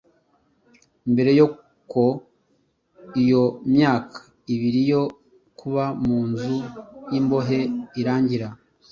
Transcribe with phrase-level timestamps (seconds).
[1.11, 2.01] Mbere y’uko
[3.21, 4.17] iyo myaka
[4.53, 5.03] ibiri yo
[5.59, 6.55] kuba mu nzu
[7.11, 7.59] y’imboye
[7.99, 8.47] irangira,